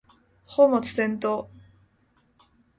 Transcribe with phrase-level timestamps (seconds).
[0.47, 1.47] 本末転倒